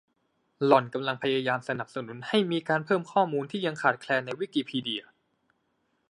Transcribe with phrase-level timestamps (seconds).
[0.65, 5.03] หล่อนกำลังพยายามสนับสนุนให้มีการเพิ่มข้อมูลที่ยังขาดแคลนในวิกิพีเดีย